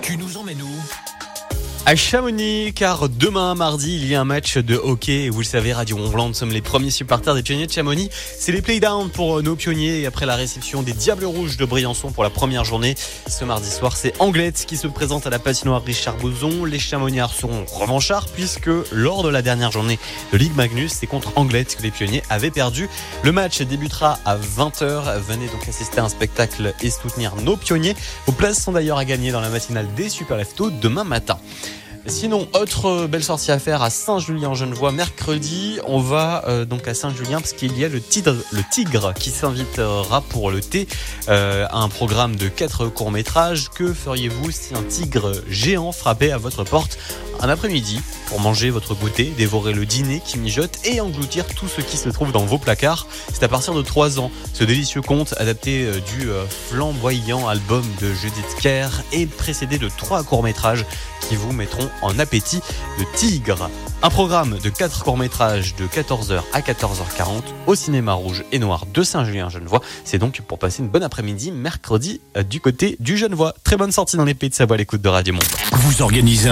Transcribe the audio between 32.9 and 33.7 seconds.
belle sortie à